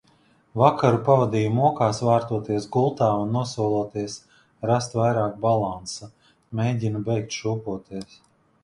[0.59, 4.17] Vakaru pavadīju mokās, vārtoties gultā un nosoloties
[4.71, 6.13] rast vairāk balansa.
[6.63, 8.21] Mēģinu beigt šūpoties.